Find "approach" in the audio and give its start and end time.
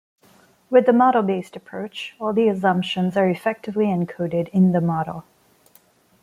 1.55-2.15